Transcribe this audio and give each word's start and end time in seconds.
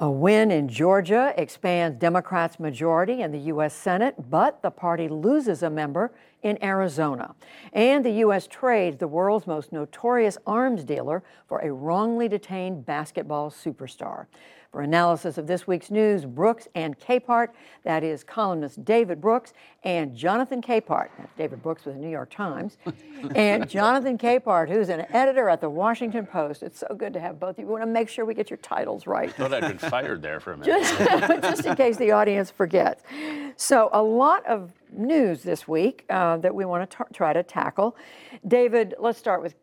A 0.00 0.08
win 0.08 0.52
in 0.52 0.68
Georgia 0.68 1.34
expands 1.36 1.98
Democrats' 1.98 2.60
majority 2.60 3.20
in 3.20 3.32
the 3.32 3.38
U.S. 3.38 3.74
Senate, 3.74 4.14
but 4.30 4.62
the 4.62 4.70
party 4.70 5.08
loses 5.08 5.64
a 5.64 5.70
member 5.70 6.12
in 6.40 6.56
Arizona. 6.62 7.34
And 7.72 8.04
the 8.04 8.12
U.S. 8.12 8.46
trades 8.46 8.98
the 8.98 9.08
world's 9.08 9.48
most 9.48 9.72
notorious 9.72 10.38
arms 10.46 10.84
dealer 10.84 11.24
for 11.48 11.58
a 11.58 11.72
wrongly 11.72 12.28
detained 12.28 12.86
basketball 12.86 13.50
superstar. 13.50 14.26
For 14.72 14.82
analysis 14.82 15.38
of 15.38 15.46
this 15.46 15.66
week's 15.66 15.90
news, 15.90 16.26
Brooks 16.26 16.68
and 16.74 16.98
Capehart, 16.98 17.48
that 17.84 18.04
is 18.04 18.22
columnist 18.22 18.84
David 18.84 19.18
Brooks 19.18 19.54
and 19.82 20.14
Jonathan 20.14 20.60
Capehart, 20.60 21.08
David 21.38 21.62
Brooks 21.62 21.86
with 21.86 21.94
the 21.94 22.00
New 22.02 22.10
York 22.10 22.28
Times, 22.28 22.76
and 23.34 23.66
Jonathan 23.66 24.18
Capehart, 24.18 24.68
who's 24.68 24.90
an 24.90 25.06
editor 25.08 25.48
at 25.48 25.62
the 25.62 25.70
Washington 25.70 26.26
Post. 26.26 26.62
It's 26.62 26.80
so 26.80 26.94
good 26.94 27.14
to 27.14 27.20
have 27.20 27.40
both 27.40 27.52
of 27.52 27.60
you. 27.60 27.64
We 27.64 27.72
want 27.72 27.84
to 27.84 27.86
make 27.86 28.10
sure 28.10 28.26
we 28.26 28.34
get 28.34 28.50
your 28.50 28.58
titles 28.58 29.06
right. 29.06 29.30
I 29.30 29.32
thought 29.32 29.54
I'd 29.54 29.62
been 29.62 29.78
fired 29.78 30.20
there 30.20 30.38
for 30.38 30.52
a 30.52 30.58
minute. 30.58 30.82
just, 30.82 31.42
just 31.42 31.64
in 31.64 31.74
case 31.74 31.96
the 31.96 32.10
audience 32.10 32.50
forgets. 32.50 33.02
So, 33.56 33.88
a 33.94 34.02
lot 34.02 34.44
of 34.44 34.70
news 34.92 35.42
this 35.42 35.66
week 35.66 36.04
uh, 36.10 36.36
that 36.36 36.54
we 36.54 36.66
want 36.66 36.90
to 36.90 37.06
try 37.14 37.32
to 37.32 37.42
tackle. 37.42 37.96
David, 38.46 38.96
let's 38.98 39.18
start 39.18 39.42
with 39.42 39.54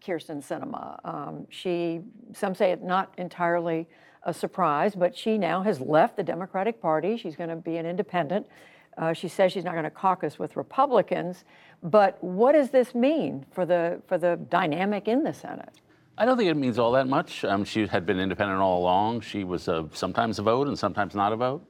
Kyrsten 0.00 0.42
Sinema. 0.42 0.98
Um, 1.04 1.46
she, 1.50 2.00
some 2.32 2.54
say 2.54 2.72
it 2.72 2.82
not 2.82 3.12
entirely 3.18 3.86
a 4.22 4.34
surprise, 4.34 4.94
but 4.94 5.16
she 5.16 5.38
now 5.38 5.62
has 5.62 5.80
left 5.80 6.16
the 6.16 6.22
Democratic 6.22 6.80
Party. 6.80 7.16
She's 7.16 7.36
going 7.36 7.50
to 7.50 7.56
be 7.56 7.76
an 7.76 7.86
independent. 7.86 8.46
Uh, 8.96 9.12
she 9.12 9.28
says 9.28 9.52
she's 9.52 9.64
not 9.64 9.72
going 9.72 9.84
to 9.84 9.90
caucus 9.90 10.38
with 10.38 10.56
Republicans. 10.56 11.44
But 11.82 12.22
what 12.22 12.52
does 12.52 12.70
this 12.70 12.94
mean 12.94 13.46
for 13.52 13.64
the 13.64 14.02
for 14.08 14.18
the 14.18 14.36
dynamic 14.50 15.06
in 15.06 15.22
the 15.22 15.32
Senate? 15.32 15.80
I 16.16 16.24
don't 16.24 16.36
think 16.36 16.50
it 16.50 16.56
means 16.56 16.80
all 16.80 16.90
that 16.92 17.06
much. 17.06 17.44
Um, 17.44 17.64
she 17.64 17.86
had 17.86 18.04
been 18.04 18.18
independent 18.18 18.60
all 18.60 18.80
along. 18.80 19.20
She 19.20 19.44
was 19.44 19.68
a, 19.68 19.88
sometimes 19.92 20.40
a 20.40 20.42
vote 20.42 20.66
and 20.66 20.76
sometimes 20.76 21.14
not 21.14 21.32
a 21.32 21.36
vote, 21.36 21.64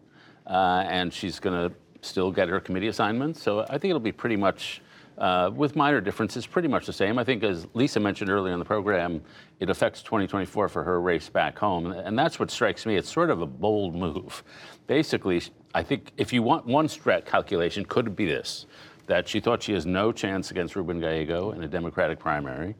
uh, 0.47 0.85
and 0.89 1.13
she's 1.13 1.39
going 1.39 1.71
to 1.71 1.77
still 2.01 2.31
get 2.33 2.49
her 2.49 2.59
committee 2.59 2.89
assignments. 2.89 3.43
So 3.43 3.67
I 3.69 3.77
think 3.77 3.91
it'll 3.91 4.01
be 4.01 4.13
pretty 4.13 4.37
much 4.37 4.81
uh, 5.19 5.51
with 5.55 5.77
minor 5.77 6.01
differences, 6.01 6.47
pretty 6.47 6.69
much 6.69 6.87
the 6.87 6.93
same. 6.93 7.19
I 7.19 7.25
think, 7.25 7.43
as 7.43 7.67
Lisa 7.75 8.01
mentioned 8.01 8.31
earlier 8.31 8.53
in 8.53 8.59
the 8.59 8.65
program, 8.65 9.21
it 9.61 9.69
affects 9.69 10.03
2024 10.03 10.69
for 10.69 10.85
her 10.85 11.01
race 11.01 11.29
back 11.29 11.59
home. 11.59 11.93
And 11.93 12.19
that's 12.19 12.39
what 12.39 12.51
strikes 12.51 12.87
me. 12.87 12.97
It's 12.97 13.11
sort 13.11 13.31
of 13.31 13.41
a 13.41 13.47
bold 13.47 13.95
move. 13.95 14.43
Basically, 14.87 15.43
I 15.75 15.83
think 15.83 16.13
if 16.17 16.33
you 16.33 16.43
want 16.43 16.67
one 16.67 16.87
strat 16.87 17.27
calculation, 17.27 17.85
could 17.85 18.07
it 18.07 18.17
be 18.17 18.27
this 18.27 18.67
that 19.09 19.27
she 19.27 19.41
thought 19.41 19.63
she 19.63 19.73
has 19.73 19.87
no 19.87 20.13
chance 20.13 20.51
against 20.51 20.77
Ruben 20.77 21.01
Gallego 21.01 21.53
in 21.53 21.63
a 21.63 21.69
Democratic 21.69 22.19
primary. 22.19 22.75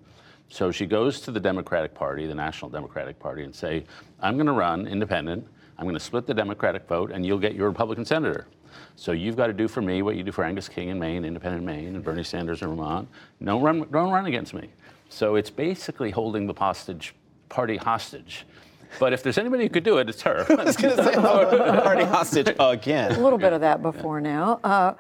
So 0.51 0.71
she 0.71 0.87
goes 0.87 1.21
to 1.23 1.31
the 1.31 1.41
Democratic 1.41 1.95
Party, 1.95 2.27
the 2.27 2.35
National 2.35 2.71
Democratic 2.71 3.19
Party, 3.19 3.45
and 3.45 3.55
say, 3.55 3.85
I'm 4.21 4.35
going 4.35 4.47
to 4.47 4.53
run 4.53 4.87
independent. 4.87 5.47
I'm 5.79 5.85
going 5.85 5.95
to 5.95 6.01
split 6.01 6.27
the 6.27 6.35
Democratic 6.35 6.87
vote, 6.87 7.11
and 7.11 7.25
you'll 7.25 7.39
get 7.39 7.55
your 7.55 7.69
Republican 7.69 8.05
senator. 8.05 8.47
So 8.97 9.13
you've 9.13 9.37
got 9.37 9.49
to 9.49 9.53
do 9.53 9.69
for 9.69 9.83
me 9.83 10.03
what 10.03 10.17
you 10.17 10.23
do 10.23 10.33
for 10.33 10.45
Angus 10.45 10.69
King 10.69 10.89
in 10.89 10.99
Maine, 10.99 11.25
Independent 11.25 11.65
Maine, 11.65 11.95
and 11.95 12.05
Bernie 12.05 12.25
Sanders 12.25 12.63
in 12.63 12.69
Vermont. 12.69 13.09
Don't 13.43 13.63
run, 13.63 13.87
don't 13.91 14.11
run 14.11 14.27
against 14.27 14.55
me. 14.55 14.71
So 15.09 15.37
it's 15.37 15.51
basically 15.51 16.11
holding 16.11 16.47
the 16.47 16.55
hostage 16.55 17.15
party 17.49 17.77
hostage. 17.77 18.45
But 18.99 19.13
if 19.13 19.23
there's 19.23 19.39
anybody 19.39 19.65
who 19.65 19.69
could 19.69 19.85
do 19.85 19.99
it, 19.99 20.09
it's 20.09 20.23
her. 20.23 20.47
I 20.59 20.65
was 20.65 20.77
going 20.77 20.97
to 20.97 21.05
say 21.05 21.15
party 21.15 22.05
hostage 22.05 22.55
again. 22.59 23.13
A 23.13 23.21
little 23.21 23.39
bit 23.39 23.53
of 23.53 23.61
that 23.61 23.83
before 23.83 24.21
now. 24.21 24.61
Uh, 24.65 24.95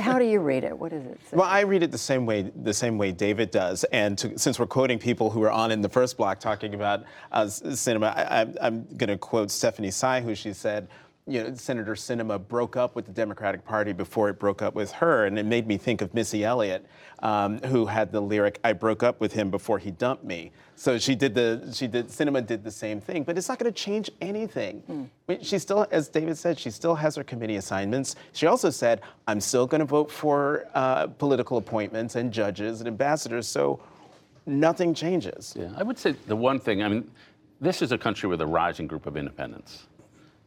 how 0.00 0.18
do 0.18 0.24
you 0.24 0.40
read 0.40 0.64
it? 0.64 0.76
What 0.76 0.92
is 0.92 1.04
it? 1.06 1.20
Say? 1.28 1.36
Well, 1.36 1.48
I 1.48 1.60
read 1.60 1.82
it 1.82 1.92
the 1.92 1.98
same 1.98 2.26
way 2.26 2.50
the 2.62 2.74
same 2.74 2.98
way 2.98 3.12
David 3.12 3.50
does. 3.50 3.84
And 3.84 4.18
to, 4.18 4.38
since 4.38 4.58
we're 4.58 4.66
quoting 4.66 4.98
people 4.98 5.30
who 5.30 5.40
were 5.40 5.52
on 5.52 5.70
in 5.70 5.80
the 5.80 5.88
first 5.88 6.16
block 6.16 6.40
talking 6.40 6.74
about 6.74 7.04
uh, 7.32 7.44
Sinema, 7.44 8.16
I, 8.16 8.66
am 8.66 8.86
going 8.96 9.08
to 9.08 9.16
quote 9.16 9.50
Stephanie 9.50 9.90
Sy, 9.90 10.20
who 10.20 10.34
she 10.34 10.52
said 10.52 10.88
you 11.26 11.42
know, 11.42 11.54
Senator 11.54 11.94
Sinema 11.94 12.38
broke 12.38 12.76
up 12.76 12.94
with 12.94 13.06
the 13.06 13.12
Democratic 13.12 13.64
Party 13.64 13.94
before 13.94 14.28
it 14.28 14.38
broke 14.38 14.60
up 14.60 14.74
with 14.74 14.92
her, 14.92 15.24
and 15.24 15.38
it 15.38 15.46
made 15.46 15.66
me 15.66 15.78
think 15.78 16.02
of 16.02 16.12
Missy 16.12 16.44
Elliott, 16.44 16.84
um, 17.20 17.58
who 17.60 17.86
had 17.86 18.12
the 18.12 18.20
lyric 18.20 18.60
"I 18.62 18.74
broke 18.74 19.02
up 19.02 19.20
with 19.20 19.32
him 19.32 19.50
before 19.50 19.78
he 19.78 19.90
dumped 19.90 20.24
me." 20.24 20.52
So 20.76 20.98
she 20.98 21.14
did 21.14 21.34
the 21.34 21.70
she 21.72 21.86
did 21.86 22.08
Sinema 22.08 22.46
did 22.46 22.62
the 22.62 22.70
same 22.70 23.00
thing, 23.00 23.22
but 23.22 23.38
it's 23.38 23.48
not 23.48 23.58
going 23.58 23.72
to 23.72 23.78
change 23.78 24.10
anything. 24.20 25.08
Mm. 25.26 25.42
She 25.42 25.58
still, 25.58 25.86
as 25.90 26.08
David 26.08 26.36
said, 26.36 26.58
she 26.58 26.70
still 26.70 26.94
has 26.94 27.16
her 27.16 27.24
committee 27.24 27.56
assignments. 27.56 28.16
She 28.34 28.46
also 28.46 28.68
said, 28.68 29.00
"I'm 29.26 29.40
still 29.40 29.66
going 29.66 29.80
to 29.80 29.86
vote 29.86 30.10
for 30.10 30.66
uh, 30.74 31.06
political 31.06 31.56
appointments 31.56 32.16
and 32.16 32.30
judges 32.30 32.82
and 32.82 32.86
ambassadors." 32.86 33.48
So 33.48 33.80
nothing 34.44 34.92
changes. 34.92 35.54
Yeah, 35.58 35.72
I 35.74 35.84
would 35.84 35.98
say 35.98 36.16
the 36.26 36.36
one 36.36 36.60
thing. 36.60 36.82
I 36.82 36.88
mean, 36.88 37.10
this 37.62 37.80
is 37.80 37.92
a 37.92 37.98
country 37.98 38.28
with 38.28 38.42
a 38.42 38.46
rising 38.46 38.86
group 38.86 39.06
of 39.06 39.16
independents. 39.16 39.86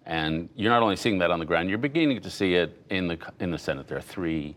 And 0.08 0.48
you're 0.56 0.72
not 0.72 0.82
only 0.82 0.96
seeing 0.96 1.18
that 1.20 1.32
on 1.32 1.40
the 1.40 1.46
ground, 1.46 1.70
you're 1.70 1.78
beginning 1.78 2.22
to 2.22 2.30
see 2.30 2.56
it 2.56 2.82
in 2.90 3.10
the, 3.10 3.20
in 3.42 3.52
the 3.52 3.58
Senate. 3.58 3.88
There 3.88 3.98
are 3.98 4.02
three. 4.02 4.56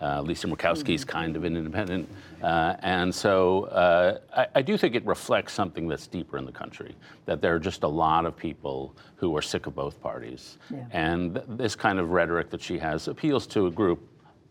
Uh, 0.00 0.22
Lisa 0.22 0.46
Murkowski's 0.46 1.04
mm-hmm. 1.04 1.10
kind 1.10 1.36
of 1.36 1.44
an 1.44 1.56
independent. 1.56 2.08
Uh, 2.42 2.76
and 2.80 3.12
so 3.12 3.64
uh, 3.64 4.18
I, 4.36 4.46
I, 4.56 4.62
do 4.62 4.76
think 4.76 4.94
it 4.94 5.04
reflects 5.04 5.52
something 5.52 5.88
that's 5.88 6.06
deeper 6.06 6.38
in 6.38 6.44
the 6.44 6.52
country, 6.52 6.94
that 7.26 7.42
there 7.42 7.52
are 7.56 7.58
just 7.58 7.82
a 7.82 7.88
lot 7.88 8.24
of 8.24 8.36
people 8.36 8.94
who 9.16 9.36
are 9.36 9.42
sick 9.42 9.66
of 9.66 9.74
both 9.74 10.00
parties. 10.00 10.58
Yeah. 10.70 10.84
And 10.92 11.34
th- 11.34 11.46
this 11.48 11.74
kind 11.74 11.98
of 11.98 12.10
rhetoric 12.10 12.48
that 12.50 12.62
she 12.62 12.78
has 12.78 13.08
appeals 13.08 13.44
to 13.48 13.66
a 13.66 13.72
group, 13.72 14.00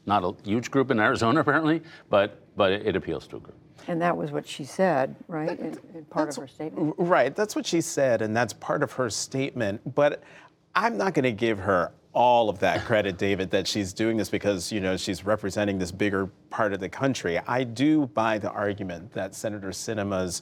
not 0.06 0.26
a 0.26 0.34
huge 0.44 0.70
group 0.70 0.92
in 0.92 1.00
Arizona 1.00 1.40
apparently, 1.46 1.82
but, 2.10 2.42
but 2.58 2.74
it, 2.74 2.88
it 2.88 2.96
appeals 2.98 3.26
to 3.28 3.38
a 3.38 3.40
group. 3.40 3.56
And 3.88 4.02
that 4.02 4.16
was 4.16 4.32
what 4.32 4.48
she 4.48 4.64
said, 4.64 5.16
right? 5.28 5.60
In, 5.60 5.78
in 5.94 6.06
part 6.06 6.30
of 6.30 6.36
her 6.36 6.48
statement. 6.48 6.96
Right. 6.98 7.36
That's 7.36 7.56
what 7.56 7.66
she 7.66 7.82
said, 7.82 8.22
and 8.22 8.36
that's 8.36 8.54
part 8.54 8.84
of 8.84 8.92
her 8.94 9.10
statement. 9.10 9.96
But 9.96 10.24
I'm 10.76 10.98
not 10.98 11.14
going 11.14 11.24
to 11.24 11.32
give 11.32 11.60
her 11.60 11.92
all 12.14 12.50
of 12.50 12.60
that 12.60 12.84
credit, 12.86 13.18
David, 13.20 13.52
that 13.52 13.68
she's 13.68 13.94
doing 13.94 14.18
this 14.18 14.30
because 14.30 14.72
you 14.72 14.80
know 14.80 14.98
she's 14.98 15.26
representing 15.26 15.78
this 15.78 15.92
bigger 15.92 16.28
part 16.50 16.74
of 16.74 16.80
the 16.80 16.90
country. 16.90 17.40
I 17.48 17.64
do 17.64 18.08
buy 18.08 18.38
the 18.38 18.52
argument 18.52 19.14
that 19.14 19.36
Senator 19.36 19.70
Sinema's 19.70 20.42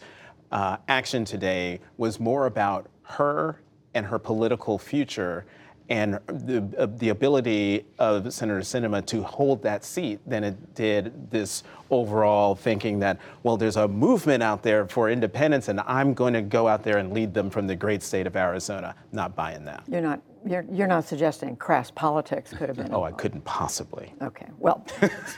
uh, 0.51 0.77
action 0.87 1.25
today 1.25 1.81
was 1.97 2.19
more 2.19 2.45
about 2.45 2.87
her 3.03 3.61
and 3.93 4.05
her 4.05 4.19
political 4.19 4.77
future 4.77 5.45
and 5.89 6.19
the, 6.27 6.67
uh, 6.77 6.87
the 6.97 7.09
ability 7.09 7.85
of 7.99 8.33
Senator 8.33 8.61
Sinema 8.61 9.05
to 9.05 9.23
hold 9.23 9.61
that 9.63 9.83
seat 9.83 10.19
than 10.25 10.43
it 10.43 10.75
did 10.75 11.29
this 11.29 11.63
overall 11.91 12.55
thinking 12.55 12.99
that, 12.99 13.19
well, 13.43 13.57
there's 13.57 13.77
a 13.77 13.87
movement 13.87 14.41
out 14.41 14.63
there 14.63 14.87
for 14.87 15.09
independence 15.09 15.67
and 15.67 15.79
I'm 15.81 16.13
going 16.13 16.33
to 16.33 16.41
go 16.41 16.67
out 16.67 16.83
there 16.83 16.97
and 16.97 17.13
lead 17.13 17.33
them 17.33 17.49
from 17.49 17.67
the 17.67 17.75
great 17.75 18.01
state 18.01 18.25
of 18.25 18.35
Arizona. 18.35 18.95
Not 19.11 19.35
buying 19.35 19.65
that. 19.65 19.83
You're 19.87 20.01
not 20.01 20.21
you're, 20.45 20.65
you're 20.71 20.87
not 20.87 21.05
suggesting 21.05 21.55
crass 21.55 21.89
politics 21.89 22.53
could 22.53 22.69
have 22.69 22.77
been. 22.77 22.93
Oh, 22.93 23.03
I 23.03 23.11
couldn't 23.11 23.43
possibly. 23.45 24.13
Okay. 24.21 24.47
Well, 24.59 24.85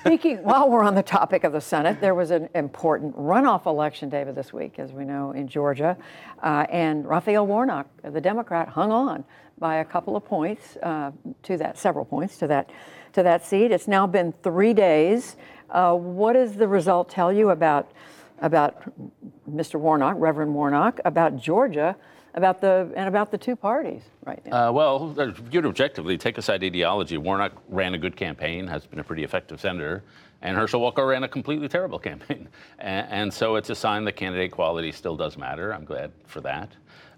speaking, 0.02 0.44
while 0.44 0.70
we're 0.70 0.84
on 0.84 0.96
the 0.96 1.04
topic 1.04 1.44
of 1.44 1.54
the 1.54 1.62
Senate, 1.62 2.02
there 2.02 2.14
was 2.14 2.32
an 2.32 2.50
important 2.56 3.16
runoff 3.16 3.66
election, 3.66 4.10
David, 4.10 4.36
this 4.36 4.52
week, 4.52 4.80
as 4.80 4.92
we 4.92 5.06
know, 5.06 5.32
in 5.32 5.48
Georgia. 5.48 5.98
Uh, 6.44 6.66
and 6.70 7.06
Raphael 7.08 7.48
Warnock, 7.48 7.88
the 8.04 8.20
Democrat, 8.20 8.68
hung 8.68 8.92
on 8.92 9.24
by 9.60 9.78
a 9.78 9.86
couple 9.86 10.16
of 10.16 10.26
points 10.26 10.78
uh, 10.84 11.12
to 11.44 11.58
that, 11.58 11.78
several 11.78 12.06
points 12.06 12.38
to 12.38 12.48
that, 12.48 12.70
to 13.14 13.24
that 13.24 13.46
seat. 13.46 13.72
It's 13.72 13.88
now 13.88 14.06
been 14.08 14.34
three 14.44 14.74
days. 14.74 15.38
Uh, 15.70 15.94
what 15.94 16.34
does 16.34 16.54
the 16.56 16.68
result 16.68 17.10
tell 17.10 17.32
you 17.32 17.50
about, 17.52 17.92
about 18.42 18.84
Mr. 19.50 19.80
Warnock, 19.80 20.16
Reverend 20.20 20.54
Warnock, 20.54 21.00
about 21.06 21.38
Georgia? 21.38 21.96
About 22.38 22.62
the 22.62 22.92
and 22.96 23.08
about 23.08 23.32
the 23.32 23.38
two 23.38 23.56
parties 23.56 24.04
right 24.26 24.46
now? 24.46 24.70
Uh, 24.70 24.72
well, 24.72 25.10
viewed 25.10 25.66
objectively, 25.66 26.18
take 26.18 26.38
aside 26.38 26.64
ideology. 26.64 27.18
Warnock 27.18 27.54
ran 27.68 27.96
a 27.96 27.98
good 27.98 28.16
campaign, 28.16 28.68
has 28.68 28.86
been 28.86 29.00
a 29.00 29.04
pretty 29.04 29.24
effective 29.24 29.60
senator, 29.60 30.04
and 30.42 30.56
Herschel 30.56 30.80
Walker 30.80 31.06
ran 31.06 31.24
a 31.24 31.28
completely 31.28 31.68
terrible 31.68 32.00
campaign. 32.10 32.48
And, 32.80 33.08
and 33.10 33.34
so 33.34 33.56
it's 33.56 33.70
a 33.70 33.76
sign 33.76 34.06
that 34.06 34.14
candidate 34.14 34.52
quality 34.52 34.92
still 34.92 35.18
does 35.18 35.38
matter. 35.38 35.74
I'm 35.74 35.84
glad 35.84 36.12
for 36.26 36.40
that. 36.42 36.72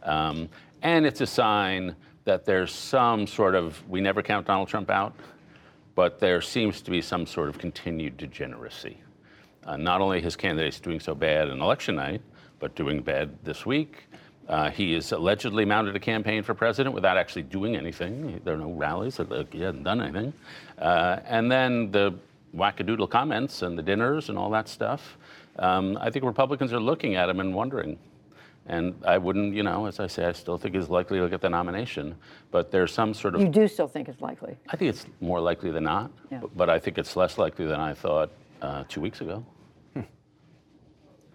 Um, 0.03 0.49
and 0.81 1.05
it's 1.05 1.21
a 1.21 1.27
sign 1.27 1.95
that 2.23 2.45
there's 2.45 2.71
some 2.71 3.27
sort 3.27 3.55
of 3.55 3.87
we 3.89 3.99
never 3.99 4.23
count 4.23 4.47
Donald 4.47 4.69
Trump 4.69 4.89
out, 4.89 5.13
but 5.95 6.19
there 6.19 6.41
seems 6.41 6.81
to 6.81 6.91
be 6.91 7.01
some 7.01 7.25
sort 7.25 7.49
of 7.49 7.57
continued 7.57 8.15
degeneracy. 8.15 9.01
Uh, 9.65 9.75
not 9.75 9.99
only 9.99 10.21
his 10.21 10.37
candidates 10.37 10.79
doing 10.79 10.99
so 10.99 11.13
bad 11.13 11.49
on 11.49 11.61
election 11.61 11.95
night, 11.95 12.21
but 12.59 12.73
doing 12.75 13.01
bad 13.01 13.37
this 13.43 13.65
week. 13.65 14.07
Uh, 14.49 14.71
he 14.71 14.93
has 14.93 15.11
allegedly 15.11 15.63
mounted 15.63 15.95
a 15.95 15.99
campaign 15.99 16.41
for 16.41 16.55
president 16.55 16.93
without 16.95 17.17
actually 17.17 17.43
doing 17.43 17.75
anything. 17.75 18.41
There 18.43 18.55
are 18.55 18.57
no 18.57 18.71
rallies. 18.71 19.17
He 19.51 19.61
hasn't 19.61 19.83
done 19.83 20.01
anything. 20.01 20.33
Uh, 20.79 21.19
and 21.25 21.51
then 21.51 21.91
the 21.91 22.15
wackadoodle 22.55 23.11
comments 23.11 23.61
and 23.61 23.77
the 23.77 23.83
dinners 23.83 24.29
and 24.29 24.39
all 24.39 24.49
that 24.49 24.67
stuff. 24.67 25.17
Um, 25.59 25.99
I 26.01 26.09
think 26.09 26.25
Republicans 26.25 26.73
are 26.73 26.79
looking 26.79 27.15
at 27.15 27.29
him 27.29 27.39
and 27.39 27.53
wondering. 27.53 27.99
And 28.65 28.95
I 29.05 29.19
wouldn't, 29.19 29.53
you 29.53 29.61
know, 29.61 29.85
as 29.85 29.99
I 29.99 30.07
say, 30.07 30.25
I 30.25 30.31
still 30.31 30.57
think 30.57 30.75
he's 30.75 30.89
likely 30.89 31.19
to 31.19 31.29
get 31.29 31.41
the 31.41 31.49
nomination. 31.49 32.15
But 32.49 32.71
there's 32.71 32.91
some 32.91 33.13
sort 33.13 33.35
of. 33.35 33.41
You 33.41 33.49
do 33.49 33.67
still 33.67 33.87
think 33.87 34.07
it's 34.09 34.21
likely? 34.21 34.57
I 34.69 34.77
think 34.77 34.89
it's 34.89 35.05
more 35.21 35.39
likely 35.39 35.69
than 35.69 35.83
not. 35.83 36.11
Yeah. 36.31 36.39
But, 36.39 36.57
but 36.57 36.69
I 36.71 36.79
think 36.79 36.97
it's 36.97 37.15
less 37.15 37.37
likely 37.37 37.65
than 37.67 37.79
I 37.79 37.93
thought 37.93 38.31
uh, 38.61 38.83
two 38.87 39.01
weeks 39.01 39.21
ago. 39.21 39.43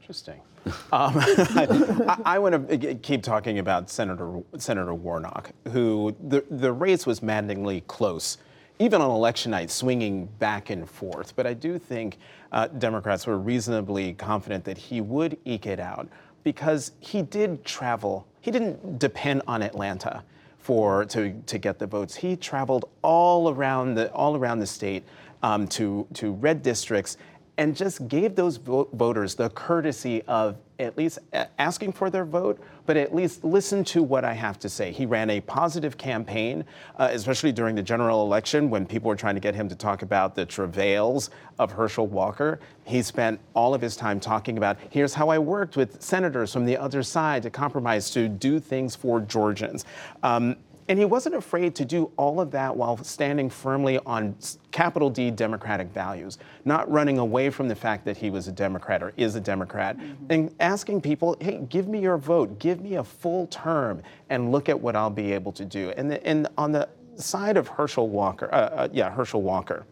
Interesting. 0.04 0.42
Um, 0.92 1.12
I, 1.18 2.20
I 2.24 2.38
want 2.38 2.70
to 2.70 2.94
keep 2.94 3.22
talking 3.22 3.58
about 3.58 3.90
Senator 3.90 4.40
Senator 4.56 4.94
Warnock, 4.94 5.50
who 5.72 6.16
the 6.26 6.42
the 6.50 6.72
race 6.72 7.04
was 7.04 7.22
maddeningly 7.22 7.82
close, 7.82 8.38
even 8.78 9.02
on 9.02 9.10
election 9.10 9.50
night, 9.50 9.70
swinging 9.70 10.26
back 10.38 10.70
and 10.70 10.88
forth. 10.88 11.36
But 11.36 11.46
I 11.46 11.52
do 11.52 11.78
think 11.78 12.16
uh, 12.52 12.68
Democrats 12.68 13.26
were 13.26 13.38
reasonably 13.38 14.14
confident 14.14 14.64
that 14.64 14.78
he 14.78 15.02
would 15.02 15.36
eke 15.44 15.66
it 15.66 15.80
out 15.80 16.08
because 16.44 16.92
he 17.00 17.20
did 17.20 17.62
travel. 17.64 18.26
He 18.40 18.50
didn't 18.50 18.98
depend 18.98 19.42
on 19.46 19.60
Atlanta 19.60 20.22
for 20.58 21.04
to 21.06 21.32
to 21.44 21.58
get 21.58 21.78
the 21.78 21.86
votes. 21.86 22.14
He 22.14 22.36
traveled 22.36 22.88
all 23.02 23.50
around 23.50 23.96
the 23.96 24.10
all 24.12 24.34
around 24.34 24.60
the 24.60 24.66
state 24.66 25.04
um, 25.42 25.68
to 25.68 26.06
to 26.14 26.32
red 26.32 26.62
districts 26.62 27.18
and 27.56 27.76
just 27.76 28.08
gave 28.08 28.34
those 28.34 28.56
vo- 28.56 28.88
voters 28.92 29.34
the 29.34 29.50
courtesy 29.50 30.22
of 30.22 30.56
at 30.80 30.98
least 30.98 31.20
asking 31.58 31.92
for 31.92 32.10
their 32.10 32.24
vote, 32.24 32.60
but 32.84 32.96
at 32.96 33.14
least 33.14 33.44
listen 33.44 33.84
to 33.84 34.02
what 34.02 34.24
I 34.24 34.32
have 34.32 34.58
to 34.58 34.68
say. 34.68 34.90
He 34.90 35.06
ran 35.06 35.30
a 35.30 35.40
positive 35.40 35.96
campaign, 35.96 36.64
uh, 36.98 37.10
especially 37.12 37.52
during 37.52 37.76
the 37.76 37.82
general 37.82 38.22
election 38.22 38.70
when 38.70 38.84
people 38.84 39.08
were 39.08 39.16
trying 39.16 39.36
to 39.36 39.40
get 39.40 39.54
him 39.54 39.68
to 39.68 39.76
talk 39.76 40.02
about 40.02 40.34
the 40.34 40.44
travails 40.44 41.30
of 41.60 41.70
Herschel 41.70 42.08
Walker. 42.08 42.58
He 42.84 43.02
spent 43.02 43.38
all 43.54 43.72
of 43.72 43.80
his 43.80 43.94
time 43.94 44.18
talking 44.18 44.58
about 44.58 44.76
here's 44.90 45.14
how 45.14 45.28
I 45.28 45.38
worked 45.38 45.76
with 45.76 46.02
senators 46.02 46.52
from 46.52 46.64
the 46.64 46.76
other 46.76 47.04
side 47.04 47.44
to 47.44 47.50
compromise 47.50 48.10
to 48.10 48.28
do 48.28 48.58
things 48.58 48.96
for 48.96 49.20
Georgians. 49.20 49.84
Um, 50.24 50.56
and 50.88 50.98
he 50.98 51.04
wasn't 51.04 51.34
afraid 51.34 51.74
to 51.76 51.84
do 51.84 52.10
all 52.16 52.40
of 52.40 52.50
that 52.50 52.76
while 52.76 52.96
standing 52.98 53.48
firmly 53.48 53.98
on 54.04 54.36
capital 54.70 55.08
D 55.08 55.30
Democratic 55.30 55.88
values, 55.88 56.38
not 56.64 56.90
running 56.90 57.18
away 57.18 57.50
from 57.50 57.68
the 57.68 57.74
fact 57.74 58.04
that 58.04 58.16
he 58.16 58.30
was 58.30 58.48
a 58.48 58.52
Democrat 58.52 59.02
or 59.02 59.12
is 59.16 59.34
a 59.34 59.40
Democrat, 59.40 59.96
and 60.28 60.54
asking 60.60 61.00
people, 61.00 61.36
hey, 61.40 61.64
give 61.68 61.88
me 61.88 62.00
your 62.00 62.18
vote, 62.18 62.58
give 62.58 62.80
me 62.80 62.96
a 62.96 63.04
full 63.04 63.46
term, 63.46 64.02
and 64.28 64.52
look 64.52 64.68
at 64.68 64.78
what 64.78 64.94
I'll 64.94 65.10
be 65.10 65.32
able 65.32 65.52
to 65.52 65.64
do. 65.64 65.90
And, 65.96 66.10
the, 66.10 66.26
and 66.26 66.48
on 66.58 66.72
the 66.72 66.88
side 67.16 67.56
of 67.56 67.68
Herschel 67.68 68.08
Walker, 68.08 68.48
uh, 68.52 68.56
uh, 68.56 68.88
yeah, 68.92 69.10
Herschel 69.10 69.42
Walker, 69.42 69.86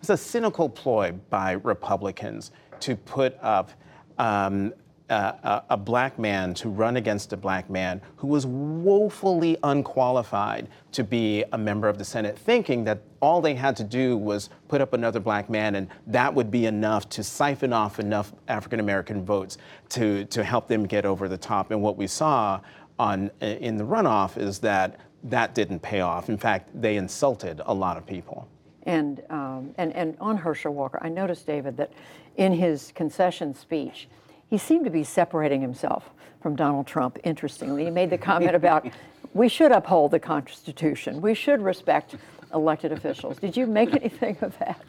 it's 0.00 0.10
a 0.10 0.16
cynical 0.16 0.68
ploy 0.68 1.12
by 1.30 1.52
Republicans 1.52 2.52
to 2.80 2.96
put 2.96 3.36
up 3.42 3.70
um, 4.18 4.72
a, 5.10 5.14
a, 5.14 5.64
a 5.70 5.76
black 5.76 6.18
man 6.18 6.54
to 6.54 6.68
run 6.68 6.96
against 6.96 7.32
a 7.32 7.36
black 7.36 7.68
man 7.68 8.00
who 8.16 8.26
was 8.26 8.46
woefully 8.46 9.56
unqualified 9.62 10.68
to 10.92 11.04
be 11.04 11.44
a 11.52 11.58
member 11.58 11.88
of 11.88 11.98
the 11.98 12.04
Senate, 12.04 12.38
thinking 12.38 12.84
that 12.84 13.02
all 13.20 13.40
they 13.40 13.54
had 13.54 13.76
to 13.76 13.84
do 13.84 14.16
was 14.16 14.48
put 14.68 14.80
up 14.80 14.92
another 14.92 15.20
black 15.20 15.50
man 15.50 15.74
and 15.74 15.88
that 16.06 16.32
would 16.32 16.50
be 16.50 16.66
enough 16.66 17.08
to 17.10 17.22
siphon 17.22 17.72
off 17.72 17.98
enough 17.98 18.32
African 18.48 18.80
American 18.80 19.24
votes 19.24 19.58
to, 19.90 20.24
to 20.26 20.42
help 20.42 20.68
them 20.68 20.86
get 20.86 21.04
over 21.04 21.28
the 21.28 21.38
top. 21.38 21.70
And 21.70 21.82
what 21.82 21.96
we 21.96 22.06
saw 22.06 22.60
on, 22.98 23.30
in 23.40 23.76
the 23.76 23.84
runoff 23.84 24.38
is 24.38 24.58
that 24.60 25.00
that 25.24 25.54
didn't 25.54 25.80
pay 25.80 26.00
off. 26.00 26.28
In 26.28 26.38
fact, 26.38 26.70
they 26.80 26.96
insulted 26.96 27.60
a 27.64 27.74
lot 27.74 27.96
of 27.96 28.06
people. 28.06 28.48
And, 28.84 29.22
um, 29.30 29.74
and, 29.78 29.92
and 29.94 30.16
on 30.20 30.36
Herschel 30.36 30.74
Walker, 30.74 30.98
I 31.00 31.08
noticed, 31.08 31.46
David, 31.46 31.76
that 31.78 31.92
in 32.36 32.52
his 32.52 32.92
concession 32.94 33.54
speech, 33.54 34.08
he 34.50 34.58
seemed 34.58 34.84
to 34.84 34.90
be 34.90 35.04
separating 35.04 35.60
himself 35.60 36.10
from 36.40 36.56
Donald 36.56 36.86
Trump, 36.86 37.18
interestingly. 37.24 37.84
He 37.84 37.90
made 37.90 38.10
the 38.10 38.18
comment 38.18 38.54
about 38.54 38.86
we 39.34 39.48
should 39.48 39.72
uphold 39.72 40.10
the 40.12 40.20
Constitution, 40.20 41.20
we 41.20 41.34
should 41.34 41.62
respect 41.62 42.14
elected 42.52 42.92
officials. 42.92 43.38
Did 43.38 43.56
you 43.56 43.66
make 43.66 43.92
anything 43.94 44.36
of 44.42 44.56
that? 44.58 44.80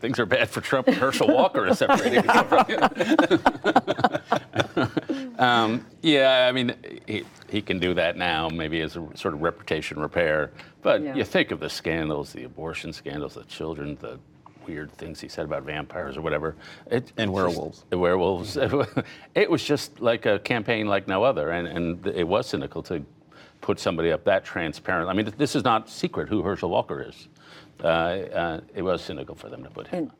Things 0.00 0.18
are 0.18 0.26
bad 0.26 0.50
for 0.50 0.60
Trump. 0.60 0.88
and 0.88 0.96
Herschel 0.96 1.28
Walker 1.28 1.66
is 1.66 1.78
separating 1.78 2.22
himself 2.22 2.48
from 4.74 5.34
um, 5.38 5.86
yeah, 6.02 6.46
I 6.48 6.52
mean, 6.52 6.74
he, 7.06 7.24
he 7.48 7.62
can 7.62 7.78
do 7.78 7.94
that 7.94 8.16
now, 8.16 8.48
maybe 8.50 8.80
as 8.82 8.96
a 8.96 9.06
sort 9.14 9.34
of 9.34 9.42
reputation 9.42 9.98
repair. 9.98 10.50
But 10.82 11.02
Yeah. 11.02 11.14
you 11.14 11.24
think 11.24 11.50
of 11.50 11.60
the 11.60 11.70
scandals, 11.70 12.32
the 12.32 12.44
abortion 12.44 12.92
scandals, 12.92 13.34
the 13.34 13.44
children, 13.44 13.96
the 14.00 14.18
weird 14.66 14.90
things 14.92 15.20
he 15.20 15.28
said 15.28 15.44
about 15.44 15.62
vampires 15.62 16.16
or 16.16 16.22
whatever. 16.22 16.56
It, 16.90 17.12
And 17.16 17.32
werewolves. 17.32 17.78
Just, 17.78 17.92
werewolves. 17.92 18.56
it 19.34 19.50
was 19.50 19.62
just 19.64 20.00
like 20.00 20.26
a 20.26 20.38
campaign 20.40 20.86
like 20.86 21.08
no 21.08 21.22
other. 21.24 21.50
And, 21.50 21.66
and 21.68 22.06
it 22.06 22.26
was 22.26 22.46
cynical 22.48 22.82
to 22.84 23.04
put 23.60 23.78
somebody 23.80 24.12
up 24.12 24.24
that 24.24 24.44
transparent. 24.44 25.08
I 25.08 25.12
mean, 25.12 25.32
this 25.36 25.56
is 25.56 25.64
not 25.64 25.88
secret 25.88 26.28
who 26.28 26.42
Herschel 26.42 26.70
Walker 26.70 27.02
is. 27.08 27.28
Uh, 27.82 27.86
uh, 27.86 28.60
it 28.74 28.82
was 28.82 29.02
cynical 29.02 29.34
for 29.34 29.48
them 29.48 29.62
to 29.62 29.70
put 29.70 29.86
him. 29.88 29.98
And 29.98 30.10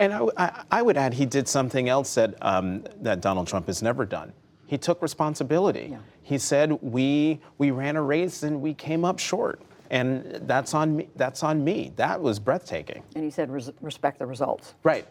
And 0.00 0.12
I, 0.12 0.26
I- 0.36 0.64
I 0.70 0.82
would 0.82 0.96
add, 0.96 1.14
he 1.14 1.26
did 1.26 1.46
something 1.48 1.88
else 1.88 2.14
that, 2.14 2.34
um, 2.42 2.84
that 3.00 3.20
Donald 3.20 3.46
Trump 3.46 3.66
has 3.66 3.82
never 3.82 4.04
done. 4.04 4.32
He 4.66 4.78
took 4.78 5.02
responsibility. 5.02 5.88
Yeah. 5.92 5.98
He 6.22 6.38
said, 6.38 6.72
we, 6.82 7.40
we 7.58 7.70
ran 7.70 7.96
a 7.96 8.02
race 8.02 8.42
and 8.44 8.60
we 8.62 8.72
came 8.74 9.04
up 9.04 9.18
short. 9.18 9.60
And 9.94 10.40
that's 10.48 10.74
on 10.74 10.96
me. 10.96 11.08
That's 11.14 11.44
on 11.44 11.62
me. 11.62 11.92
That 11.94 12.20
was 12.20 12.40
breathtaking. 12.40 13.04
and 13.14 13.22
he 13.22 13.30
said, 13.30 13.48
"Res- 13.48 13.70
respect 13.80 14.18
the 14.18 14.26
results. 14.26 14.74
Right, 14.82 15.06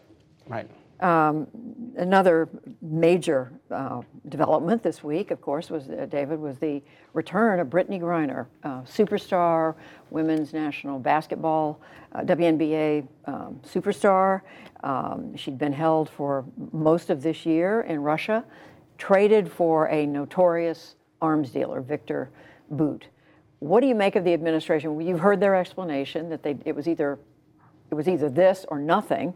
right. 0.46 0.68
Another 1.96 2.48
major 2.82 3.50
uh, 3.70 4.02
development 4.28 4.82
this 4.82 5.02
week, 5.02 5.30
of 5.30 5.40
course, 5.40 5.70
was 5.70 5.88
uh, 5.88 6.06
David 6.10 6.38
was 6.38 6.58
the 6.58 6.82
return 7.14 7.60
of 7.60 7.68
Brittney 7.68 8.00
Griner, 8.00 8.46
uh, 8.62 8.82
superstar, 8.82 9.74
women's 10.10 10.52
national 10.52 10.98
basketball, 10.98 11.80
uh, 12.12 12.20
WNBA 12.20 13.06
um, 13.26 13.60
superstar. 13.66 14.42
Um, 14.82 15.34
she'd 15.36 15.58
been 15.58 15.72
held 15.72 16.10
for 16.10 16.44
most 16.72 17.08
of 17.10 17.22
this 17.22 17.46
year 17.46 17.82
in 17.82 18.02
Russia, 18.02 18.44
traded 18.98 19.50
for 19.50 19.88
a 19.88 20.04
notorious 20.06 20.96
arms 21.22 21.50
dealer, 21.50 21.80
Viktor 21.80 22.30
Bout. 22.70 23.06
What 23.64 23.80
do 23.80 23.86
you 23.86 23.94
make 23.94 24.14
of 24.14 24.24
the 24.24 24.34
administration? 24.34 25.00
You've 25.00 25.20
heard 25.20 25.40
their 25.40 25.54
explanation 25.54 26.28
that 26.28 26.42
they, 26.42 26.54
it 26.66 26.76
was 26.76 26.86
either 26.86 27.18
it 27.90 27.94
was 27.94 28.06
either 28.06 28.28
this 28.28 28.66
or 28.68 28.78
nothing. 28.78 29.32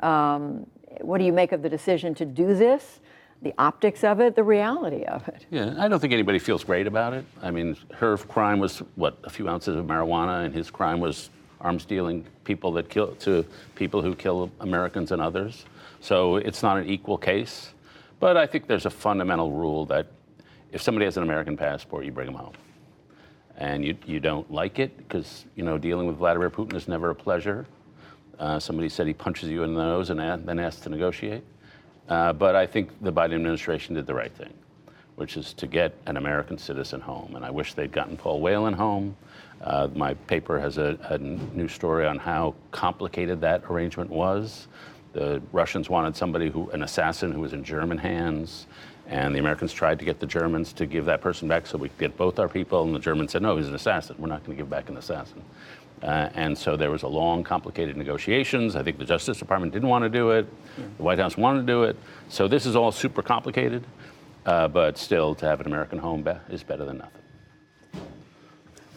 Um, 0.00 0.66
what 1.00 1.16
do 1.16 1.24
you 1.24 1.32
make 1.32 1.52
of 1.52 1.62
the 1.62 1.70
decision 1.70 2.14
to 2.16 2.26
do 2.26 2.54
this? 2.54 3.00
The 3.40 3.54
optics 3.56 4.04
of 4.04 4.20
it, 4.20 4.36
the 4.36 4.44
reality 4.44 5.04
of 5.04 5.26
it. 5.26 5.46
Yeah, 5.50 5.74
I 5.78 5.88
don't 5.88 6.00
think 6.00 6.12
anybody 6.12 6.38
feels 6.38 6.64
great 6.64 6.86
about 6.86 7.14
it. 7.14 7.24
I 7.40 7.50
mean, 7.50 7.78
her 7.94 8.18
crime 8.18 8.58
was 8.58 8.80
what 8.96 9.16
a 9.24 9.30
few 9.30 9.48
ounces 9.48 9.74
of 9.74 9.86
marijuana, 9.86 10.44
and 10.44 10.54
his 10.54 10.70
crime 10.70 11.00
was 11.00 11.30
arms 11.62 11.86
dealing 11.86 12.26
people 12.44 12.72
that 12.72 12.90
kill 12.90 13.14
to 13.20 13.42
people 13.74 14.02
who 14.02 14.14
kill 14.14 14.50
Americans 14.60 15.12
and 15.12 15.22
others. 15.22 15.64
So 16.00 16.36
it's 16.36 16.62
not 16.62 16.76
an 16.76 16.90
equal 16.90 17.16
case. 17.16 17.70
But 18.20 18.36
I 18.36 18.44
think 18.44 18.66
there's 18.66 18.84
a 18.84 18.90
fundamental 18.90 19.50
rule 19.50 19.86
that 19.86 20.08
if 20.72 20.82
somebody 20.82 21.06
has 21.06 21.16
an 21.16 21.22
American 21.22 21.56
passport, 21.56 22.04
you 22.04 22.12
bring 22.12 22.26
them 22.26 22.34
home. 22.34 22.52
And 23.58 23.84
you, 23.84 23.96
you 24.06 24.18
don't 24.18 24.50
like 24.50 24.78
it 24.78 24.96
because 24.96 25.44
you 25.54 25.64
know 25.64 25.78
dealing 25.78 26.06
with 26.06 26.16
Vladimir 26.16 26.50
Putin 26.50 26.74
is 26.74 26.88
never 26.88 27.10
a 27.10 27.14
pleasure. 27.14 27.66
Uh, 28.38 28.58
somebody 28.58 28.88
said 28.88 29.06
he 29.06 29.12
punches 29.12 29.48
you 29.48 29.62
in 29.62 29.74
the 29.74 29.80
nose 29.80 30.10
and 30.10 30.18
then 30.18 30.58
asks 30.58 30.80
to 30.82 30.88
negotiate. 30.88 31.44
Uh, 32.08 32.32
but 32.32 32.56
I 32.56 32.66
think 32.66 32.90
the 33.02 33.12
Biden 33.12 33.34
administration 33.34 33.94
did 33.94 34.06
the 34.06 34.14
right 34.14 34.32
thing, 34.32 34.52
which 35.16 35.36
is 35.36 35.52
to 35.54 35.66
get 35.66 35.94
an 36.06 36.16
American 36.16 36.58
citizen 36.58 37.00
home. 37.00 37.36
And 37.36 37.44
I 37.44 37.50
wish 37.50 37.74
they'd 37.74 37.92
gotten 37.92 38.16
Paul 38.16 38.40
Whelan 38.40 38.74
home. 38.74 39.16
Uh, 39.62 39.88
my 39.94 40.14
paper 40.14 40.58
has 40.58 40.78
a, 40.78 40.98
a 41.04 41.18
new 41.18 41.68
story 41.68 42.04
on 42.06 42.18
how 42.18 42.54
complicated 42.72 43.40
that 43.42 43.62
arrangement 43.70 44.10
was. 44.10 44.66
The 45.12 45.40
Russians 45.52 45.88
wanted 45.88 46.16
somebody 46.16 46.50
who, 46.50 46.70
an 46.70 46.82
assassin 46.82 47.32
who 47.32 47.40
was 47.40 47.52
in 47.52 47.62
German 47.62 47.98
hands, 47.98 48.66
and 49.12 49.34
the 49.34 49.38
Americans 49.38 49.74
tried 49.74 49.98
to 49.98 50.06
get 50.06 50.20
the 50.20 50.26
Germans 50.26 50.72
to 50.72 50.86
give 50.86 51.04
that 51.04 51.20
person 51.20 51.46
back 51.46 51.66
so 51.66 51.76
we 51.76 51.90
could 51.90 51.98
get 51.98 52.16
both 52.16 52.38
our 52.38 52.48
people. 52.48 52.82
And 52.82 52.94
the 52.94 52.98
Germans 52.98 53.32
said, 53.32 53.42
no, 53.42 53.58
he's 53.58 53.68
an 53.68 53.74
assassin. 53.74 54.16
We're 54.18 54.28
not 54.28 54.42
going 54.44 54.56
to 54.56 54.62
give 54.62 54.70
back 54.70 54.88
an 54.88 54.96
assassin. 54.96 55.42
Uh, 56.02 56.30
and 56.34 56.56
so 56.56 56.76
there 56.78 56.90
was 56.90 57.02
a 57.02 57.08
long, 57.08 57.44
complicated 57.44 57.96
negotiations. 57.96 58.74
I 58.74 58.82
think 58.82 58.98
the 58.98 59.04
Justice 59.04 59.38
Department 59.38 59.74
didn't 59.74 59.90
want 59.90 60.02
to 60.04 60.08
do 60.08 60.30
it. 60.30 60.46
The 60.96 61.02
White 61.02 61.18
House 61.18 61.36
wanted 61.36 61.60
to 61.60 61.66
do 61.66 61.82
it. 61.84 61.96
So 62.30 62.48
this 62.48 62.64
is 62.64 62.74
all 62.74 62.90
super 62.90 63.22
complicated. 63.22 63.84
Uh, 64.46 64.66
but 64.66 64.98
still, 64.98 65.34
to 65.36 65.46
have 65.46 65.60
an 65.60 65.66
American 65.66 65.98
home 65.98 66.22
be- 66.22 66.32
is 66.50 66.64
better 66.64 66.84
than 66.84 66.98
nothing. 66.98 67.21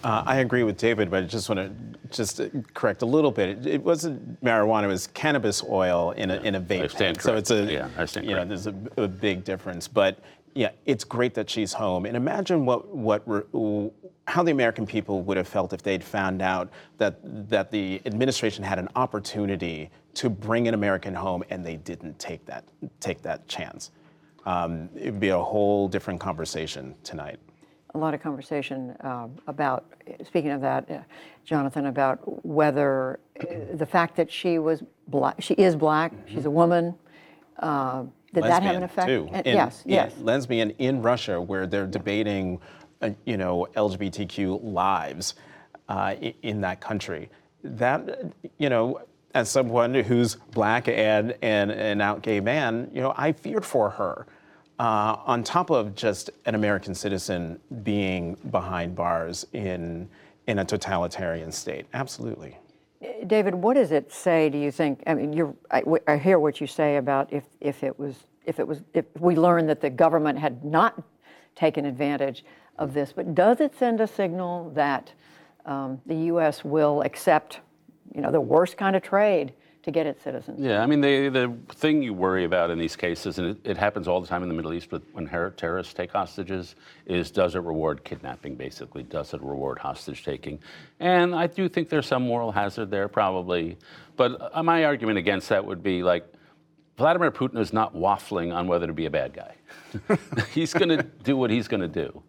Uh, 0.05 0.21
I 0.23 0.35
agree 0.37 0.61
with 0.61 0.77
David, 0.77 1.09
but 1.09 1.23
I 1.23 1.25
just 1.25 1.49
want 1.49 1.57
to 1.57 2.15
just 2.15 2.39
correct 2.75 3.01
a 3.01 3.07
little 3.07 3.31
bit. 3.31 3.49
It, 3.49 3.65
it 3.65 3.83
wasn't 3.83 4.39
marijuana; 4.43 4.83
it 4.83 4.87
was 4.89 5.07
cannabis 5.07 5.63
oil 5.63 6.11
in 6.11 6.29
a 6.29 6.35
in 6.41 6.53
a 6.53 6.61
vape 6.61 6.83
I 6.83 6.87
stand 6.87 7.17
pen. 7.17 7.23
So 7.23 7.35
it's 7.35 7.49
a 7.49 7.55
corrected. 7.55 7.73
Yeah, 7.73 7.89
I 7.97 8.05
stand 8.05 8.27
you 8.27 8.35
know 8.35 8.45
corrected. 8.45 8.75
there's 8.75 8.97
a, 8.97 9.03
a 9.05 9.07
big 9.07 9.43
difference. 9.43 9.87
But 9.87 10.19
yeah, 10.53 10.69
it's 10.85 11.03
great 11.03 11.33
that 11.33 11.49
she's 11.49 11.73
home. 11.73 12.05
And 12.05 12.15
imagine 12.15 12.67
what 12.67 12.87
what 12.87 13.23
re- 13.25 13.89
how 14.27 14.43
the 14.43 14.51
American 14.51 14.85
people 14.85 15.23
would 15.23 15.37
have 15.37 15.47
felt 15.47 15.73
if 15.73 15.81
they'd 15.81 16.03
found 16.03 16.43
out 16.43 16.69
that 16.99 17.19
that 17.49 17.71
the 17.71 17.99
administration 18.05 18.63
had 18.63 18.77
an 18.77 18.89
opportunity 18.95 19.89
to 20.13 20.29
bring 20.29 20.67
an 20.67 20.75
American 20.75 21.15
home 21.15 21.43
and 21.49 21.65
they 21.65 21.77
didn't 21.77 22.19
take 22.19 22.45
that 22.45 22.63
take 22.99 23.23
that 23.23 23.47
chance. 23.47 23.89
Um, 24.45 24.87
it'd 24.95 25.19
be 25.19 25.29
a 25.29 25.39
whole 25.39 25.87
different 25.87 26.19
conversation 26.19 26.93
tonight. 27.03 27.39
A 27.95 27.97
lot 27.97 28.13
of 28.13 28.21
conversation 28.21 28.93
um, 28.99 29.37
about, 29.47 29.85
speaking 30.27 30.51
of 30.51 30.59
that, 30.59 30.91
uh, 30.91 30.97
Jonathan, 31.45 31.85
about 31.85 32.45
whether 32.45 33.21
uh, 33.39 33.45
the 33.73 33.85
fact 33.85 34.17
that 34.17 34.29
she 34.29 34.59
was 34.59 34.83
black, 35.07 35.41
she 35.41 35.53
is 35.53 35.77
black, 35.77 36.11
she's 36.27 36.45
a 36.45 36.51
woman, 36.51 36.93
uh, 37.59 38.03
Did 38.33 38.43
that 38.43 38.63
have 38.63 38.75
an 38.75 38.83
effect? 38.83 39.07
too. 39.07 39.29
Uh, 39.31 39.41
In- 39.45 39.55
yes, 39.55 39.81
yeah, 39.85 40.03
yes. 40.03 40.13
lesbian 40.19 40.71
in 40.71 41.01
Russia, 41.01 41.39
where 41.39 41.65
they're 41.67 41.87
debating, 41.87 42.59
uh, 43.01 43.11
you 43.25 43.37
know, 43.37 43.65
LGBTQ 43.77 44.61
lives 44.61 45.35
uh, 45.87 46.15
in 46.41 46.59
that 46.61 46.81
country. 46.81 47.29
That, 47.63 48.33
you 48.57 48.67
know, 48.67 48.99
as 49.33 49.49
someone 49.49 49.93
who's 49.93 50.35
black 50.35 50.89
and, 50.89 51.33
and 51.41 51.71
an 51.71 52.01
out 52.01 52.23
gay 52.23 52.41
man, 52.41 52.91
you 52.93 53.01
know, 53.01 53.13
I 53.15 53.31
feared 53.31 53.65
for 53.65 53.89
her. 53.91 54.27
Uh, 54.77 55.15
on 55.25 55.43
top 55.43 55.69
of 55.69 55.95
just 55.95 56.29
an 56.45 56.53
American 56.53 56.93
citizen 56.93 57.59
being 57.83 58.35
behind 58.51 58.95
bars 58.95 59.45
in 59.53 60.09
in 60.47 60.59
a 60.59 60.65
totalitarian 60.65 61.51
state, 61.51 61.85
absolutely. 61.93 62.57
David, 63.27 63.55
what 63.55 63.75
does 63.75 63.91
it 63.91 64.11
say? 64.11 64.49
Do 64.49 64.57
you 64.57 64.71
think? 64.71 65.01
I 65.07 65.13
mean, 65.13 65.55
I, 65.71 65.83
I 66.07 66.17
hear 66.17 66.39
what 66.39 66.59
you 66.61 66.67
say 66.67 66.97
about 66.97 67.31
if, 67.31 67.43
if 67.61 67.83
it 67.83 67.97
was 67.97 68.25
if 68.45 68.59
it 68.59 68.67
was 68.67 68.81
if 68.93 69.05
we 69.19 69.35
learned 69.35 69.69
that 69.69 69.81
the 69.81 69.89
government 69.89 70.37
had 70.37 70.63
not 70.63 71.01
taken 71.55 71.85
advantage 71.85 72.43
of 72.77 72.93
this, 72.93 73.13
but 73.13 73.33
does 73.33 73.61
it 73.61 73.75
send 73.77 74.01
a 74.01 74.07
signal 74.07 74.71
that 74.71 75.13
um, 75.65 76.01
the 76.05 76.15
U.S. 76.15 76.63
will 76.65 77.01
accept, 77.01 77.61
you 78.13 78.21
know, 78.21 78.31
the 78.31 78.41
worst 78.41 78.77
kind 78.77 78.95
of 78.95 79.01
trade 79.01 79.53
to 79.85 79.91
get 79.91 80.07
its 80.07 80.23
citizens? 80.23 80.59
Yeah, 80.59 80.81
I 80.81 80.87
mean, 80.87 80.99
the, 80.99 81.29
the 81.29 81.75
thing 81.75 82.01
you 82.01 82.13
worry 82.13 82.43
about 82.43 82.71
in 82.71 82.79
these 82.79 82.95
cases, 82.95 83.37
and 83.37 83.49
it, 83.49 83.57
it 83.63 83.77
happens 83.77 84.07
all 84.07 84.19
the 84.19 84.27
time 84.27 84.41
in 84.41 84.49
the 84.49 84.55
Middle 84.55 84.73
East 84.73 84.89
when 85.13 85.27
terrorists 85.55 85.93
take 85.93 86.11
hostages, 86.11 86.75
is 87.05 87.29
does 87.29 87.55
it 87.55 87.59
reward 87.59 88.03
kidnapping, 88.03 88.55
basically? 88.55 89.03
Does 89.03 89.33
it 89.33 89.41
reward 89.41 89.77
hostage 89.77 90.23
taking? 90.23 90.59
And 90.99 91.35
I 91.35 91.47
do 91.47 91.69
think 91.69 91.89
there's 91.89 92.07
some 92.07 92.23
moral 92.23 92.51
hazard 92.51 92.89
there, 92.89 93.07
probably. 93.07 93.77
But 94.17 94.51
uh, 94.53 94.63
my 94.63 94.85
argument 94.85 95.19
against 95.19 95.49
that 95.49 95.63
would 95.63 95.83
be 95.83 96.01
like, 96.01 96.25
Vladimir 96.97 97.29
Putin 97.29 97.59
is 97.59 97.71
not 97.71 97.93
waffling 97.95 98.55
on 98.55 98.67
whether 98.67 98.87
to 98.87 98.93
be 98.93 99.05
a 99.05 99.11
bad 99.11 99.33
guy. 99.33 99.55
he's 100.53 100.73
going 100.73 100.89
to 100.89 101.03
do 101.03 101.37
what 101.37 101.51
he's 101.51 101.67
going 101.67 101.81
to 101.81 101.87
do. 101.87 102.23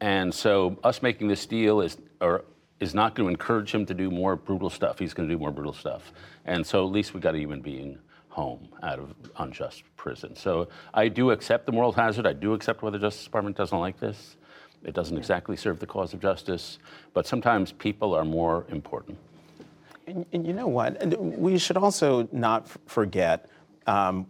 And 0.00 0.32
so 0.32 0.78
us 0.82 1.02
making 1.02 1.28
this 1.28 1.44
deal 1.44 1.80
is, 1.80 1.98
or, 2.20 2.44
is 2.84 2.94
not 2.94 3.14
going 3.14 3.26
to 3.26 3.30
encourage 3.30 3.74
him 3.74 3.84
to 3.86 3.94
do 3.94 4.10
more 4.10 4.36
brutal 4.36 4.70
stuff. 4.70 4.98
He's 4.98 5.14
going 5.14 5.28
to 5.28 5.34
do 5.34 5.38
more 5.38 5.50
brutal 5.50 5.72
stuff. 5.72 6.12
And 6.44 6.64
so 6.64 6.86
at 6.86 6.92
least 6.92 7.14
we 7.14 7.20
got 7.20 7.34
a 7.34 7.38
human 7.38 7.60
being 7.60 7.98
home 8.28 8.68
out 8.82 8.98
of 8.98 9.14
unjust 9.38 9.82
prison. 9.96 10.36
So 10.36 10.68
I 10.92 11.08
do 11.08 11.30
accept 11.30 11.66
the 11.66 11.72
moral 11.72 11.92
hazard. 11.92 12.26
I 12.26 12.34
do 12.34 12.52
accept 12.52 12.82
whether 12.82 12.98
the 12.98 13.06
Justice 13.06 13.24
Department 13.24 13.56
doesn't 13.56 13.78
like 13.78 13.98
this. 13.98 14.36
It 14.84 14.94
doesn't 14.94 15.16
exactly 15.16 15.56
serve 15.56 15.80
the 15.80 15.86
cause 15.86 16.12
of 16.12 16.20
justice. 16.20 16.78
But 17.14 17.26
sometimes 17.26 17.72
people 17.72 18.14
are 18.14 18.24
more 18.24 18.66
important. 18.68 19.16
And, 20.06 20.26
and 20.32 20.46
you 20.46 20.52
know 20.52 20.68
what? 20.68 21.00
And 21.00 21.16
We 21.38 21.58
should 21.58 21.78
also 21.78 22.28
not 22.32 22.64
f- 22.64 22.78
forget 22.86 23.48
um, 23.86 24.26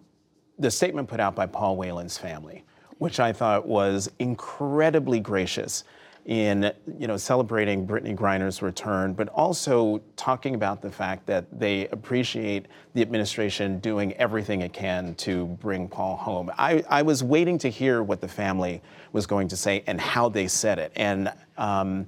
the 0.60 0.70
statement 0.70 1.08
put 1.08 1.18
out 1.18 1.34
by 1.34 1.46
Paul 1.46 1.76
Whelan's 1.76 2.16
family, 2.16 2.62
which 2.98 3.18
I 3.18 3.32
thought 3.32 3.66
was 3.66 4.08
incredibly 4.20 5.18
gracious 5.18 5.82
in 6.26 6.72
you 6.98 7.06
know 7.06 7.16
celebrating 7.16 7.86
Brittney 7.86 8.16
Griner's 8.16 8.62
return, 8.62 9.12
but 9.12 9.28
also 9.28 10.00
talking 10.16 10.54
about 10.54 10.80
the 10.80 10.90
fact 10.90 11.26
that 11.26 11.46
they 11.58 11.86
appreciate 11.88 12.66
the 12.94 13.02
administration 13.02 13.78
doing 13.80 14.14
everything 14.14 14.62
it 14.62 14.72
can 14.72 15.14
to 15.16 15.46
bring 15.46 15.86
Paul 15.86 16.16
home. 16.16 16.50
I, 16.56 16.82
I 16.88 17.02
was 17.02 17.22
waiting 17.22 17.58
to 17.58 17.68
hear 17.68 18.02
what 18.02 18.20
the 18.20 18.28
family 18.28 18.80
was 19.12 19.26
going 19.26 19.48
to 19.48 19.56
say 19.56 19.84
and 19.86 20.00
how 20.00 20.28
they 20.28 20.48
said 20.48 20.78
it, 20.78 20.92
and 20.96 21.30
um, 21.58 22.06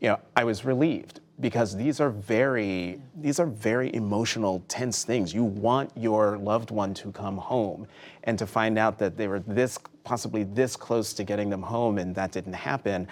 you 0.00 0.08
know 0.08 0.20
I 0.36 0.44
was 0.44 0.64
relieved 0.64 1.20
because 1.40 1.76
these 1.76 2.00
are 2.00 2.10
very 2.10 3.00
these 3.16 3.40
are 3.40 3.46
very 3.46 3.94
emotional 3.94 4.62
tense 4.68 5.04
things. 5.04 5.32
You 5.32 5.44
want 5.44 5.90
your 5.96 6.38
loved 6.38 6.70
one 6.70 6.94
to 6.94 7.12
come 7.12 7.36
home. 7.36 7.86
And 8.24 8.36
to 8.40 8.46
find 8.46 8.76
out 8.76 8.98
that 8.98 9.16
they 9.16 9.28
were 9.28 9.38
this 9.38 9.78
possibly 10.02 10.42
this 10.42 10.74
close 10.74 11.12
to 11.14 11.22
getting 11.22 11.48
them 11.48 11.62
home 11.62 11.98
and 11.98 12.14
that 12.16 12.32
didn't 12.32 12.54
happen 12.54 13.06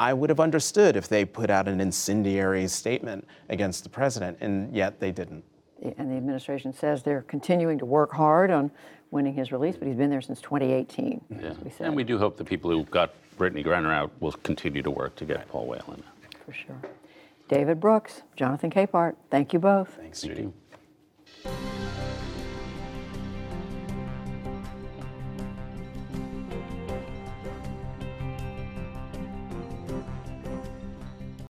i 0.00 0.12
would 0.12 0.30
have 0.30 0.40
understood 0.40 0.96
if 0.96 1.08
they 1.08 1.24
put 1.24 1.50
out 1.50 1.66
an 1.68 1.80
incendiary 1.80 2.66
statement 2.68 3.26
against 3.48 3.82
the 3.84 3.88
president 3.90 4.36
and 4.40 4.74
yet 4.74 5.00
they 5.00 5.10
didn't 5.12 5.44
And 5.96 6.10
the 6.10 6.16
administration 6.16 6.72
says 6.72 7.02
they're 7.02 7.22
continuing 7.22 7.78
to 7.78 7.86
work 7.86 8.12
hard 8.12 8.50
on 8.50 8.70
winning 9.10 9.32
his 9.32 9.52
release, 9.52 9.76
but 9.76 9.86
he's 9.88 9.96
been 9.96 10.10
there 10.10 10.20
since 10.20 10.40
2018. 10.42 11.20
Yeah. 11.30 11.54
We 11.64 11.70
said, 11.70 11.86
And 11.86 11.96
we 11.96 12.04
do 12.04 12.18
hope 12.18 12.36
the 12.36 12.44
people 12.44 12.68
who 12.70 12.82
got 12.84 13.14
Brittney 13.38 13.64
Griner 13.64 13.92
out 13.94 14.10
will 14.20 14.32
continue 14.42 14.82
to 14.82 14.90
work 14.90 15.14
to 15.16 15.24
get 15.24 15.48
Paul 15.48 15.66
Whelan 15.66 16.02
out. 16.06 16.34
for 16.44 16.52
sure. 16.52 16.80
David 17.48 17.78
Brooks, 17.80 18.22
Jonathan 18.36 18.70
Capehart, 18.70 19.14
thank 19.30 19.52
you 19.54 19.60
both. 19.60 19.88
thanks 19.96 20.20
Thank 20.20 20.32
judy 20.34 20.42
you. 20.42 20.52